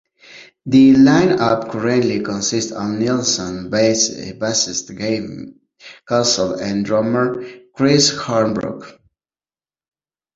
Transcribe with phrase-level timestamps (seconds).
[0.65, 5.59] The lineup currently consists of Nielsen, bassist Gavin
[6.09, 8.97] Caswell and drummer Chris Hornbrook.